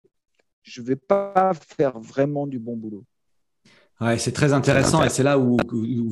[0.64, 3.04] je ne vais pas faire vraiment du bon boulot.
[4.00, 5.58] Ouais, c'est très intéressant et c'est là où,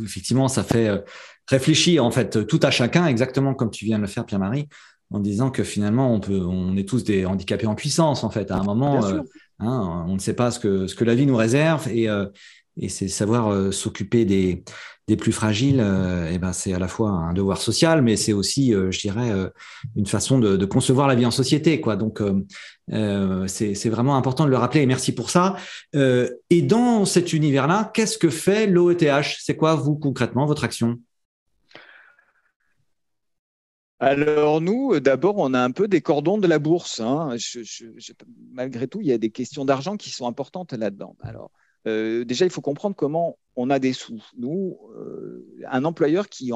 [0.04, 1.00] effectivement ça fait euh,
[1.48, 4.68] réfléchir en fait tout à chacun, exactement comme tu viens de le faire, Pierre-Marie,
[5.12, 8.52] en disant que finalement on peut, on est tous des handicapés en puissance en fait.
[8.52, 9.22] À un moment, euh,
[9.58, 12.28] hein, on ne sait pas ce que ce que la vie nous réserve et euh,
[12.78, 14.64] et c'est savoir s'occuper des
[15.16, 18.74] plus fragiles, euh, eh ben c'est à la fois un devoir social, mais c'est aussi,
[18.74, 19.50] euh, je dirais, euh,
[19.96, 21.82] une façon de, concevoir la vie en société.
[21.98, 22.22] Donc,
[23.48, 25.56] c'est vraiment important de le rappeler et merci pour ça.
[25.94, 31.00] et dans cet univers-là, qu'est-ce que fait l'OETH C'est quoi, vous, concrètement, votre action?
[34.02, 37.02] Alors nous, d'abord, on a un peu des cordons de la bourse.
[37.02, 37.36] Hein.
[38.54, 41.18] malgré tout, il y a des questions d'argent qui sont importantes là-dedans.
[41.22, 41.52] Alors,
[41.88, 44.24] euh, déjà, il faut comprendre comment on a des sous.
[44.38, 46.52] Nous, euh, un employeur qui,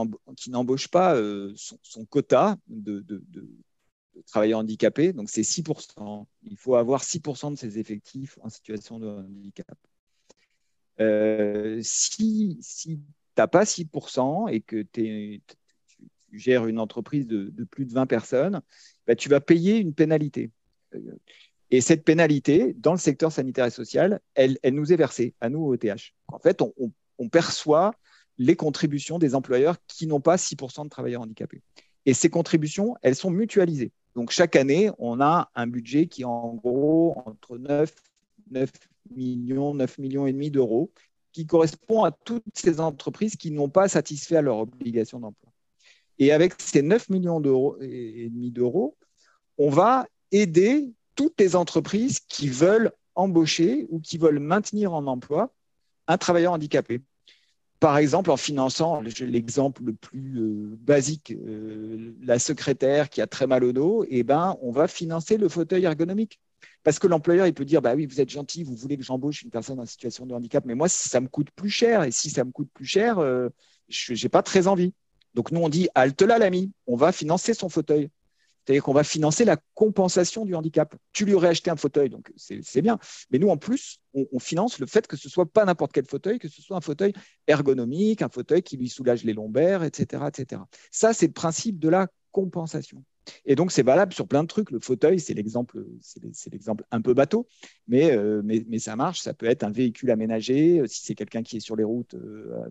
[0.48, 3.06] n'embauche pas euh, son, quota de,
[4.28, 6.26] travailleurs handicapés, donc c'est 6%.
[6.44, 9.78] Il faut avoir 6% de ses effectifs en situation de handicap.
[11.82, 13.04] si si tu
[13.38, 15.42] n'as pas 6% et que tu,
[16.32, 18.62] gères une entreprise de, plus de 20 personnes,
[19.08, 20.52] bah, tu vas payer une pénalité.
[21.74, 25.66] Et cette pénalité, dans le secteur sanitaire et social, elle, nous est versée, à nous,
[25.66, 26.14] au ETH.
[26.28, 27.96] En fait, on, perçoit
[28.38, 31.64] les contributions des employeurs qui n'ont pas 6% de travailleurs handicapés.
[32.06, 33.92] Et ces contributions, elles sont mutualisées.
[34.14, 37.92] Donc, chaque année, on a un budget qui est en gros entre 9,
[38.52, 38.70] 9
[39.16, 40.92] millions, 9 millions et demi d'euros,
[41.32, 45.52] qui correspond à toutes ces entreprises qui n'ont pas satisfait à leur obligation d'emploi.
[46.20, 47.42] Et avec ces 9 millions
[47.82, 48.96] et demi d'euros,
[49.58, 55.54] on va aider toutes les entreprises qui veulent embaucher ou qui veulent maintenir en emploi
[56.08, 57.02] un travailleur handicapé.
[57.80, 63.46] Par exemple, en finançant, l'exemple le plus euh, basique, euh, la secrétaire qui a très
[63.46, 66.40] mal au dos, eh ben, on va financer le fauteuil ergonomique.
[66.84, 69.42] Parce que l'employeur, il peut dire, bah oui, vous êtes gentil, vous voulez que j'embauche
[69.42, 72.04] une personne en situation de handicap, mais moi, ça me coûte plus cher.
[72.04, 73.50] Et si ça me coûte plus cher, euh,
[73.90, 74.94] je n'ai pas très envie.
[75.34, 78.10] Donc nous, on dit, halte là, l'ami, on va financer son fauteuil.
[78.66, 80.96] C'est-à-dire qu'on va financer la compensation du handicap.
[81.12, 82.98] Tu lui aurais acheté un fauteuil, donc c'est bien.
[83.32, 86.40] Mais nous, en plus, on, finance le fait que ce soit pas n'importe quel fauteuil,
[86.40, 87.14] que ce soit un fauteuil
[87.48, 90.24] ergonomique, un fauteuil qui lui soulage les lombaires, etc.
[90.28, 90.62] etc.
[90.92, 93.04] Ça, c'est le principe de la compensation.
[93.46, 94.72] Et donc, c'est valable sur plein de trucs.
[94.72, 97.48] Le fauteuil, c'est l'exemple, c'est l'exemple un peu bateau,
[97.88, 99.22] mais, euh, mais, mais, ça marche.
[99.22, 102.16] Ça peut être un véhicule aménagé, euh, si c'est quelqu'un qui est sur les routes
[102.16, 102.68] euh,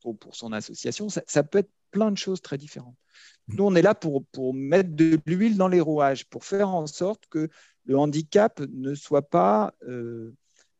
[0.00, 1.08] pour, son association.
[1.08, 2.96] Ça, peut être plein de choses très différentes.
[3.48, 6.86] Nous, on est là pour, pour mettre de l'huile dans les rouages, pour faire en
[6.86, 7.48] sorte que
[7.84, 9.74] le handicap ne soit pas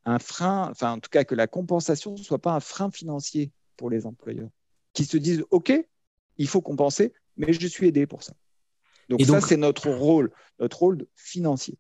[0.04, 3.50] un frein, enfin, en tout cas, que la compensation ne soit pas un frein financier
[3.76, 4.48] pour les employeurs,
[4.92, 5.72] qui se disent, OK,
[6.38, 8.33] il faut compenser, mais je suis aidé pour ça.
[9.09, 11.78] Donc, ça, c'est notre rôle, notre rôle financier.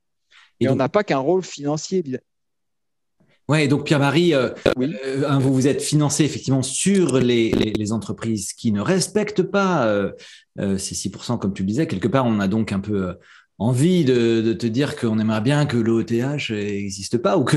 [0.60, 2.02] Et, on n'a pas qu'un rôle financier.
[3.48, 8.82] Oui, donc Pierre-Marie, euh, euh, vous vous êtes financé effectivement sur les, entreprises qui ne
[8.82, 10.12] respectent pas euh,
[10.76, 11.86] ces 6%, comme tu le disais.
[11.86, 13.14] Quelque part, on a donc un peu
[13.56, 16.10] envie de, te dire qu'on aimerait bien que l'OETH
[16.50, 17.56] n'existe pas ou que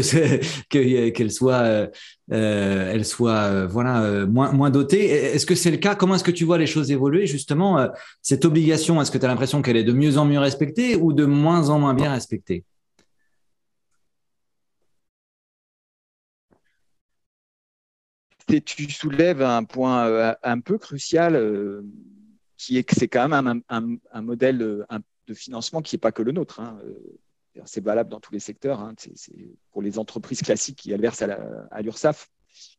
[1.10, 1.90] qu'elle soit,
[2.30, 5.08] elle soit euh, voilà, moins, moins dotée.
[5.08, 5.96] Est-ce que c'est le cas?
[5.96, 7.86] Comment est-ce que tu vois les choses évoluer justement
[8.22, 11.12] Cette obligation, est-ce que tu as l'impression qu'elle est de mieux en mieux respectée ou
[11.12, 12.64] de moins en moins bien respectée?
[18.60, 21.84] Tu soulèves un point un peu crucial,
[22.58, 26.22] qui est que c'est quand même un, modèle un de financement qui n'est pas que
[26.22, 26.60] le nôtre.
[26.60, 26.80] Hein.
[26.84, 28.80] Euh, c'est valable dans tous les secteurs.
[28.80, 28.94] Hein.
[28.98, 32.30] C'est pour les entreprises classiques qui versent à l'URSSAF,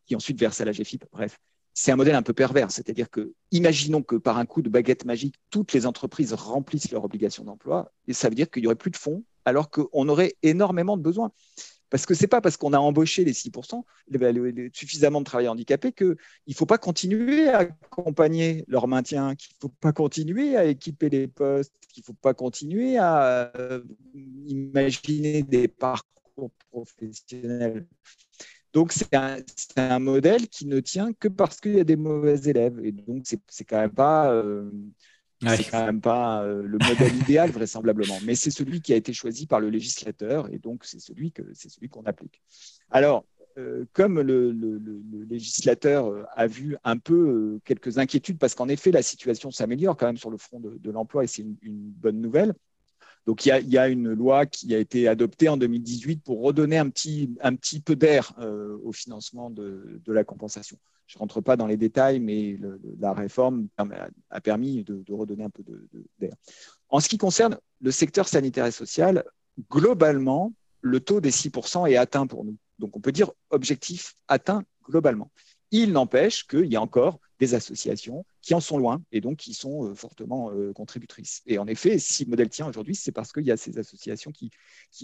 [0.06, 1.04] qui ensuite versent à la GFIP.
[1.12, 1.38] Bref,
[1.74, 2.70] c'est un modèle un peu pervers.
[2.70, 7.04] C'est-à-dire que, imaginons que par un coup de baguette magique, toutes les entreprises remplissent leurs
[7.04, 10.34] obligations d'emploi, et ça veut dire qu'il n'y aurait plus de fonds, alors qu'on aurait
[10.42, 11.32] énormément de besoins.
[11.92, 13.84] Parce que ce n'est pas parce qu'on a embauché les 6%,
[14.72, 16.16] suffisamment de travailleurs handicapés, qu'il
[16.48, 21.10] ne faut pas continuer à accompagner leur maintien, qu'il ne faut pas continuer à équiper
[21.10, 23.82] les postes, qu'il ne faut pas continuer à euh,
[24.46, 27.86] imaginer des parcours professionnels.
[28.72, 29.14] Donc, c'est
[29.76, 32.80] un, modèle qui ne tient que parce qu'il y a des mauvais élèves.
[32.82, 34.32] Et donc, ce n'est quand même pas.
[34.32, 34.70] Euh,
[35.48, 39.12] c'est quand même pas euh, le modèle idéal, vraisemblablement, mais c'est celui qui a été
[39.12, 41.42] choisi par le législateur et donc c'est celui que
[41.90, 42.40] qu'on applique.
[42.90, 43.24] Alors,
[43.58, 44.52] euh, comme le,
[45.28, 50.06] législateur euh, a vu un peu quelques inquiétudes, parce qu'en effet la situation s'améliore quand
[50.06, 52.54] même sur le front de, l'emploi et c'est une, bonne nouvelle.
[53.26, 56.88] Donc il y, a, une loi qui a été adoptée en 2018 pour redonner un
[56.90, 57.28] petit,
[57.84, 58.34] peu d'air
[58.82, 60.76] au financement de la compensation.
[61.06, 62.58] Je ne rentre pas dans les détails, mais
[62.98, 63.68] la réforme
[64.30, 65.62] a, permis de, redonner un peu
[66.18, 66.34] d'air.
[66.88, 69.24] En ce qui concerne le secteur sanitaire et social,
[69.70, 72.56] globalement, le taux des 6% est atteint pour nous.
[72.78, 75.30] Donc on peut dire objectif atteint globalement.
[75.74, 79.54] Il n'empêche qu'il y a encore des associations qui en sont loin et donc qui
[79.54, 81.42] sont euh, fortement euh, contributrices.
[81.46, 84.32] Et en effet, si le modèle tient aujourd'hui, c'est parce qu'il y a ces associations
[84.32, 84.50] qui,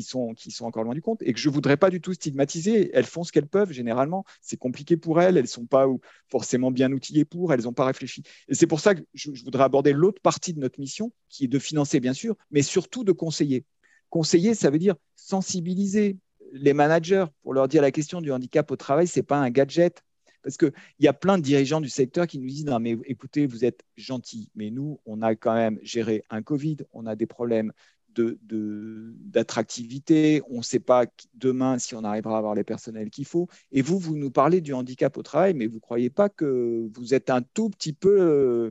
[0.02, 2.90] sont encore loin du compte et que je ne voudrais pas du tout stigmatiser.
[2.92, 4.24] Elles font ce qu'elles peuvent généralement.
[4.42, 5.86] C'est compliqué pour elles, elles ne sont pas
[6.28, 8.22] forcément bien outillées pour, elles n'ont pas réfléchi.
[8.48, 11.44] Et c'est pour ça que je, je voudrais aborder l'autre partie de notre mission, qui
[11.44, 13.64] est de financer bien sûr, mais surtout de conseiller.
[14.10, 16.18] Conseiller, ça veut dire sensibiliser
[16.52, 19.50] les managers pour leur dire la question du handicap au travail, ce n'est pas un
[19.50, 20.02] gadget,
[20.42, 23.46] parce qu'il y a plein de dirigeants du secteur qui nous disent Non, mais écoutez,
[23.46, 27.26] vous êtes gentils, mais nous, on a quand même géré un Covid, on a des
[27.26, 27.72] problèmes
[28.14, 33.48] d'attractivité, on ne sait pas demain si on arrivera à avoir les personnels qu'il faut.
[33.72, 36.88] Et vous, vous nous parlez du handicap au travail, mais vous ne croyez pas que
[36.94, 38.70] vous êtes un tout petit peu euh,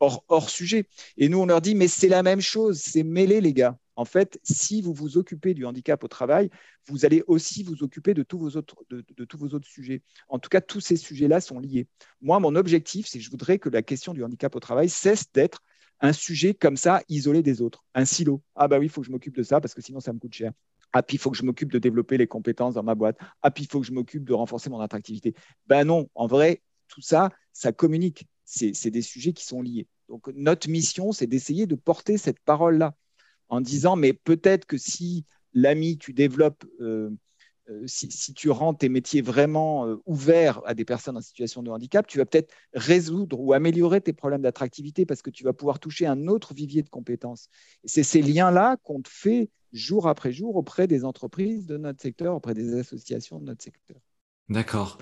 [0.00, 0.86] hors, hors sujet.
[1.16, 3.78] Et nous, on leur dit Mais c'est la même chose, c'est mêlé, les gars.
[3.96, 6.50] En fait, si vous vous occupez du handicap au travail,
[6.86, 8.76] vous allez aussi vous occuper de tous vos autres,
[9.28, 10.02] tous vos autres sujets.
[10.28, 11.88] En tout cas, tous ces sujets-là sont liés.
[12.20, 15.32] Moi, mon objectif, c'est que je voudrais que la question du handicap au travail cesse
[15.32, 15.62] d'être
[16.00, 18.42] un sujet comme ça, isolé des autres, un silo.
[18.54, 20.18] Ah bah oui, il faut que je m'occupe de ça parce que sinon ça me
[20.18, 20.52] coûte cher.
[20.92, 23.16] Ah, puis il faut que je m'occupe de développer les compétences dans ma boîte.
[23.42, 25.34] Ah, puis il faut que je m'occupe de renforcer mon attractivité.
[25.66, 28.26] Ben non, en vrai, tout ça, ça communique.
[28.44, 29.88] C'est des sujets qui sont liés.
[30.08, 32.94] Donc notre mission, c'est d'essayer de porter cette parole-là
[33.48, 37.10] en disant, mais peut-être que si l'ami, tu développes, euh,
[37.68, 41.70] euh, si, tu rends tes métiers vraiment euh, ouverts à des personnes en situation de
[41.70, 45.80] handicap, tu vas peut-être résoudre ou améliorer tes problèmes d'attractivité parce que tu vas pouvoir
[45.80, 47.48] toucher un autre vivier de compétences.
[47.84, 52.36] C'est ces liens-là qu'on te fait jour après jour auprès des entreprises de notre secteur,
[52.36, 53.96] auprès des associations de notre secteur.
[54.48, 54.98] D'accord.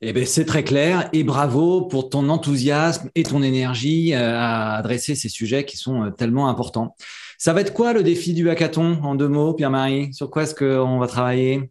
[0.00, 5.14] Eh bien, c'est très clair et bravo pour ton enthousiasme et ton énergie à adresser
[5.14, 6.96] ces sujets qui sont tellement importants.
[7.38, 10.14] Ça va être quoi le défi du hackathon en deux mots, Pierre-Marie?
[10.14, 11.70] Sur quoi est-ce qu'on va travailler?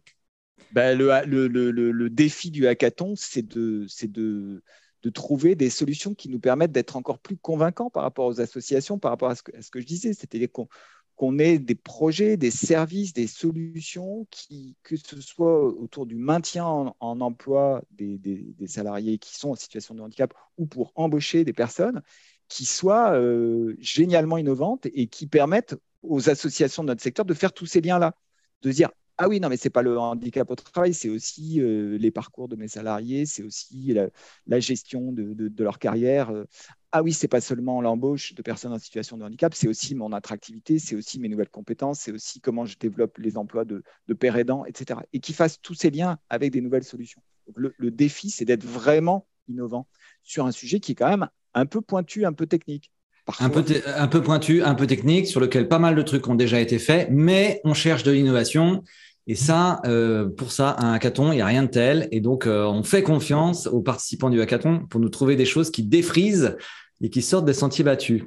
[0.70, 3.86] Ben, le, défi du hackathon, c'est de,
[5.12, 9.10] trouver des solutions qui nous permettent d'être encore plus convaincants par rapport aux associations, par
[9.10, 10.12] rapport à ce que, ce que je disais,
[10.48, 10.68] qu'on
[11.38, 17.20] ait des projets, des services, des solutions qui, que ce soit autour du maintien en,
[17.20, 22.02] emploi des, des, salariés qui sont en situation de handicap ou pour embaucher des personnes,
[22.48, 27.52] qui soient euh, génialement innovantes et qui permettent aux associations de notre secteur de faire
[27.52, 28.14] tous ces liens-là,
[28.62, 31.60] de dire ah oui, non, mais ce n'est pas le handicap au travail, c'est aussi
[31.60, 33.94] euh, les parcours de mes salariés, c'est aussi
[34.46, 36.32] la, gestion de, leur carrière.
[36.92, 39.94] Ah oui, ce n'est pas seulement l'embauche de personnes en situation de handicap, c'est aussi
[39.94, 43.82] mon attractivité, c'est aussi mes nouvelles compétences, c'est aussi comment je développe les emplois de,
[44.18, 45.00] père aidant, etc.
[45.12, 47.22] Et qui fassent tous ces liens avec des nouvelles solutions.
[47.54, 49.88] le défi, c'est d'être vraiment innovant
[50.22, 52.92] sur un sujet qui est quand même un peu pointu, un peu technique.
[53.40, 56.36] Un peu, un peu pointu, un peu technique, sur lequel pas mal de trucs ont
[56.36, 58.84] déjà été faits, mais on cherche de l'innovation.
[59.26, 62.08] Et ça, euh, pour ça, un hackathon, il n'y a rien de tel.
[62.12, 65.72] Et donc, euh, on fait confiance aux participants du hackathon pour nous trouver des choses
[65.72, 66.56] qui défrisent
[67.00, 68.22] et qui sortent des sentiers battus.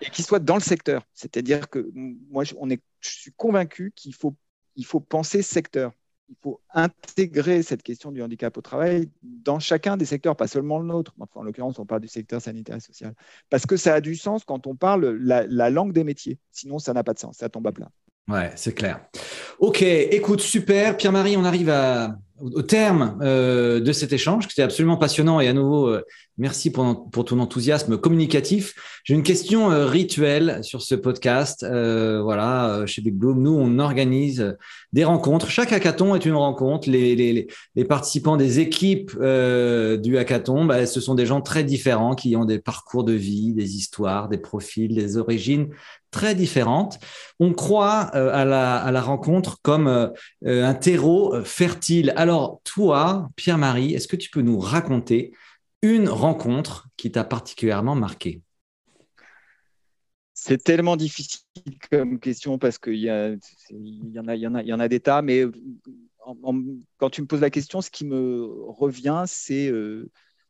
[0.00, 1.02] Et qui soient dans le secteur.
[1.12, 4.34] C'est-à-dire que moi, on est, je suis convaincu qu'il faut,
[4.76, 5.92] il faut penser secteur
[6.28, 10.78] il faut intégrer cette question du handicap au travail dans chacun des secteurs, pas seulement
[10.78, 11.14] le nôtre.
[11.34, 13.14] En l'occurrence, on parle du secteur sanitaire et social.
[13.50, 16.38] Parce que ça a du sens quand on parle la, la langue des métiers.
[16.52, 17.90] Sinon, ça n'a pas de sens, ça tombe à plat.
[18.28, 19.00] Ouais, c'est clair.
[19.58, 20.98] Ok, écoute, super.
[20.98, 21.72] Pierre-Marie, on arrive
[22.40, 25.40] au terme euh, de cet échange, qui était absolument passionnant.
[25.40, 26.04] Et à nouveau, euh,
[26.38, 28.74] merci pour, ton enthousiasme communicatif.
[29.04, 31.66] J'ai une question euh, rituelle sur ce podcast.
[31.68, 34.56] voilà, chez Big Bloom, nous, on organise
[34.92, 35.50] des rencontres.
[35.50, 36.88] Chaque hackathon est une rencontre.
[36.88, 37.46] Les,
[37.88, 42.58] participants des équipes du hackathon, bah, ce sont des gens très différents qui ont des
[42.58, 45.68] parcours de vie, des histoires, des profils, des origines
[46.10, 46.98] très différentes.
[47.38, 50.08] On croit euh, à, la, rencontre comme euh,
[50.46, 52.12] euh, un terreau fertile.
[52.16, 55.32] Alors, toi, Pierre-Marie, est-ce que tu peux nous raconter
[55.82, 58.42] une rencontre qui t'a particulièrement marqué.
[60.34, 61.42] C'est tellement difficile
[61.90, 65.44] comme question parce qu'il y, y, en a, y, des tas, mais
[66.98, 69.72] quand tu me poses la question, ce qui me revient, c'est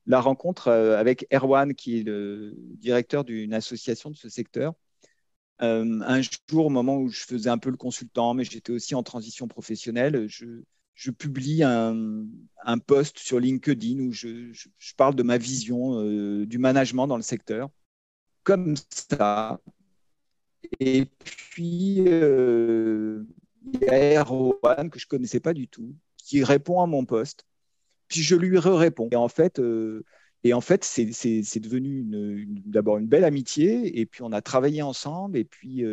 [0.07, 4.75] la rencontre avec Erwan, qui est le directeur d'une association de ce secteur,
[5.61, 8.95] euh, un jour, au moment où je faisais un peu le consultant, mais j'étais aussi
[8.95, 10.63] en transition professionnelle, je,
[11.17, 12.27] publie un,
[12.65, 14.53] un, post sur LinkedIn où je,
[14.97, 17.71] parle de ma vision euh, du management dans le secteur.
[18.43, 19.61] Comme ça.
[20.81, 23.23] Et puis, euh,
[23.73, 27.05] il y a Erwan, que je ne connaissais pas du tout, qui répond à mon
[27.05, 27.47] post.
[28.09, 29.09] Puis je lui réponds.
[29.13, 29.61] Et en fait,
[30.45, 35.37] et en fait, c'est devenu d'abord une belle amitié, et puis on a travaillé ensemble,
[35.37, 35.85] et puis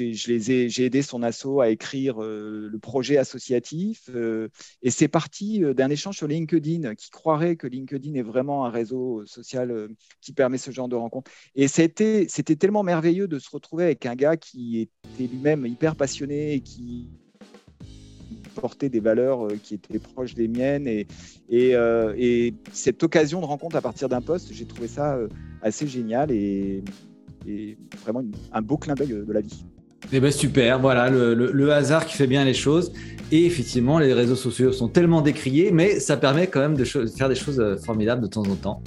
[0.00, 4.48] euh, j'ai aidé son asso à écrire euh, le projet associatif, euh,
[4.82, 9.24] et c'est parti d'un échange sur LinkedIn, qui croirait que LinkedIn est vraiment un réseau
[9.26, 9.88] social
[10.20, 11.30] qui permet ce genre de rencontres.
[11.54, 12.26] Et c'était
[12.58, 17.08] tellement merveilleux de se retrouver avec un gars qui était lui-même hyper passionné et qui
[18.60, 20.86] porter des valeurs euh, qui étaient proches des miennes.
[20.88, 21.06] Et,
[21.52, 25.28] euh, et, cette occasion de rencontre à partir d'un poste, j'ai trouvé ça euh,
[25.62, 26.82] assez génial et,
[28.02, 29.64] vraiment un beau clin d'œil de la vie.
[30.12, 32.92] Eh ben super, voilà, le, hasard qui fait bien les choses.
[33.32, 37.28] Et effectivement, les réseaux sociaux sont tellement décriés, mais ça permet quand même de, faire
[37.28, 38.82] des choses formidables de temps en temps.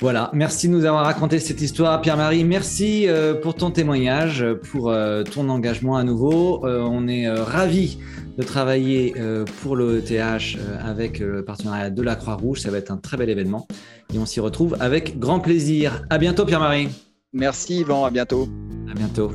[0.00, 2.44] Voilà, merci de nous avoir raconté cette histoire, Pierre-Marie.
[2.44, 3.06] Merci
[3.42, 4.94] pour ton témoignage, pour
[5.30, 6.64] ton engagement à nouveau.
[6.64, 7.98] on est ravis
[8.36, 12.60] de travailler euh, pour le ETH euh, avec euh, le partenariat de la Croix-Rouge.
[12.60, 13.66] Ça va être un très bel événement
[14.12, 16.04] et on s'y retrouve avec grand plaisir.
[16.10, 16.88] À bientôt, Pierre-Marie.
[17.32, 18.04] Merci, Yvan.
[18.04, 18.48] À bientôt.
[18.90, 19.32] À bientôt.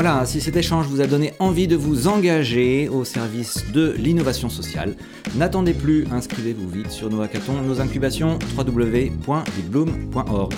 [0.00, 4.48] Voilà, si cet échange vous a donné envie de vous engager au service de l'innovation
[4.48, 4.94] sociale,
[5.34, 10.54] n'attendez plus, inscrivez-vous vite sur nos hackathons, nos incubations, www.bitbloom.org.